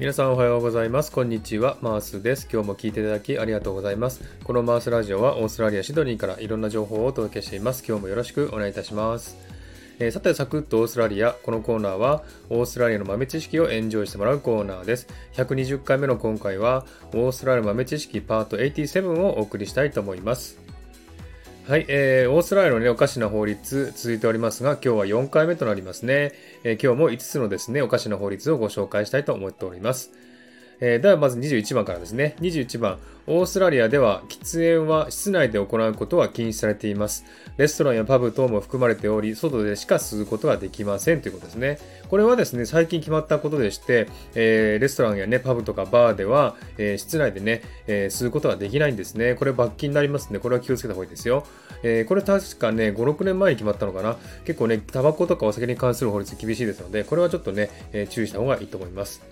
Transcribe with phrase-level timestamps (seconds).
[0.00, 1.12] 皆さんおはようございます。
[1.12, 1.76] こんにちは。
[1.82, 2.48] マースです。
[2.50, 4.22] 今日も聞いていただきありがとうございます。
[4.44, 7.84] このマースラジオはオーストラリア・シドニーからいろんな情報をお届けしています。
[7.86, 9.36] 今日もよろしくお願いいたします。
[9.98, 11.32] えー、さて、サクッとオーストラリア。
[11.32, 15.06] このコーナーはオーストラリアの豆知識をエンジョイしてもらうコーナーです。
[15.34, 20.69] 120回目の今回はオーストラリア豆知識パート87をお送りしたいと思います。
[21.70, 26.32] はい、えー、オーストラリアのね、おかしな法律続いておりますが、今日は4回目となりますね。
[26.64, 30.10] えー、今日も5つのですね、おかしな法律をご紹介したいと思っております。
[30.80, 32.36] えー、ではまず21番からですね。
[32.40, 37.24] 21番、オーストラリアでは喫煙は室内で行うことは禁止されています。
[37.58, 41.78] レストランやパブ等も含まれており、外でしか吸うことができませんということですね。
[42.08, 49.34] これはですね、最近決まったことでして、えー、レストランやね、パブとかバーでは、えー、室内でね、え吸うことができないんですね。
[49.34, 50.38] これ罰金になりますね。
[50.38, 51.46] これは気をつけた方がいいですよ。
[51.82, 54.16] えこれ確かね、5、6年前に決まったのかな。
[54.44, 59.22] 結構ね、タバコとかお酒に関する法律厳しいですので、これはちょっとね、え注意した方がいいと思います。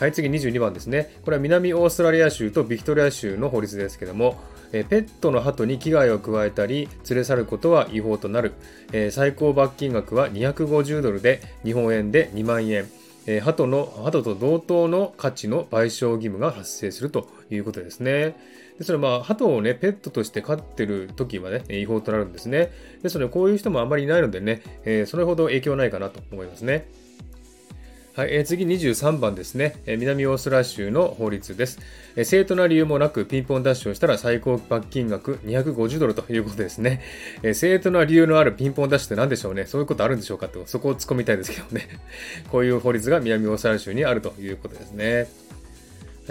[0.00, 1.14] はい、次22番ですね。
[1.26, 4.40] これは南オーストラリア州とビクトリア州の法律ですけども、
[4.72, 8.54] えペットの鳩に危害を加えたり、連れ去ることは違法となる。
[8.94, 12.88] え最高罰金額は250ドルで、日本円で2万円。
[13.26, 18.36] え鳩の、鳩と同等の価値の賠償義務が発生するということですね。
[18.78, 22.72] ですので、まあ、鳩をね、ペットとして飼ってる時はね、違法となるんですね。
[23.02, 26.88] ですので、こういう人もあまりいないのでね、え、それほど影響ないかなと思いますね。
[28.20, 31.78] はい、えー、次23番ですね、えー、南オーストラリア州の法律です、
[32.16, 37.00] えー、正当な理由もなくピンポンダッシュをしたら最高罰金額250ドルということですね、
[37.42, 39.64] えー、正当な理由のあるピンポンダッシュって何でしょうね。
[39.64, 41.88] そういうことあるんでしょうかってそこを突っ込みたいですけどね。
[42.52, 45.26] こういう法律が南オーストラリア州にあるということですね。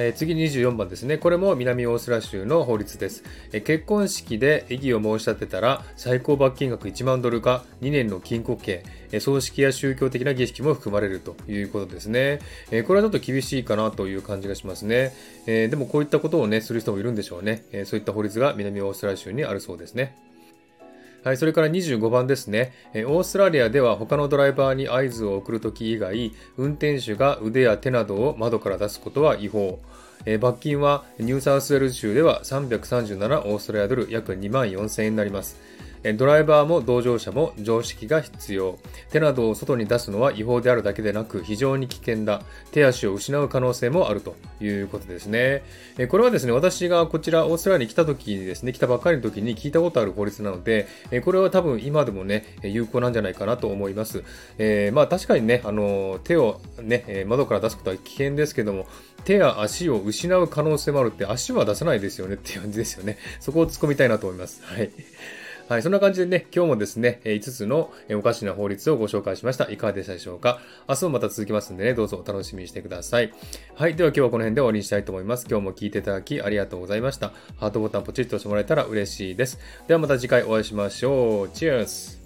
[0.00, 1.18] え、次24番ですね。
[1.18, 12.38] これも南オーストラリア州の法律です、え、結婚式で異議を申し立てたら最高罰金額1万ドルか2年の禁錮刑、え、葬式や宗教的な儀式も含まれるということですね、
[12.70, 15.12] えこれはちょっと厳しいかなという感じがしますね。
[15.46, 17.64] えでもこういったことをね、する人もいるんでしょうね。
[17.72, 20.14] えそういった法律が南オーストラリア州にあるそうですね。
[21.24, 22.72] はい、それから25番ですね。
[22.94, 29.80] オーストラリアでは他のドライバーに合図を送るとき以外、運転手が腕や手などを窓から出すことは違法。
[30.40, 35.56] 罰金はニューサウスウェルズ州では337オーストラリアドル約2万4000円になります。
[36.16, 38.78] ドライバーも同乗者も常識が必要。
[39.10, 42.42] 手などを外に出すのは違法であるだけでなく非常に危険だ。
[42.70, 45.62] 手足を失う可能性もあるということですね。
[46.08, 50.86] これはですね、私がこちらオーストラリアに来た時にですね、来たばっかりの時に聞いたことある法律なので、
[51.24, 54.22] これは多分今でもね、有効なんじゃないかなと思います。
[54.58, 58.86] えー、まあ確かにね、あの、手をね、窓から出すことは危険ですけども、
[59.24, 63.18] 手や足を失う可能性もあるって足は出さないですよねっていう感じですよね。
[63.40, 64.62] そこを突っ込みたいなと思います。
[64.64, 64.90] はい。
[65.68, 69.70] はい、そんな感じでね、今日もですね、5つのおかしな法律をご紹介しました。
[69.70, 70.60] いかがでしたでしょうか？
[70.88, 73.34] 明日もまた続きますんでね、どうぞお楽しみにしてください。
[73.74, 75.46] はい、では今日はこの辺で終わりにしたいと思います。
[75.46, 77.32] 今日も聞いていただきありがとうございました。
[77.58, 79.58] ハートボタンポチッと押してもらえたら嬉しいです。
[79.86, 81.48] ではまた次回お会いしましょう。
[81.50, 82.17] チェアス